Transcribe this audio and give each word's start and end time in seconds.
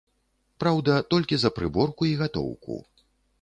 Праўда, 0.63 0.95
толькі 1.11 1.39
за 1.41 1.51
прыборку 1.59 2.09
і 2.13 2.17
гатоўку. 2.23 2.81